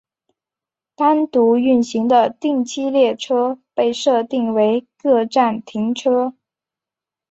[0.95, 6.33] 单独运行的定期列车被设定为各站停车。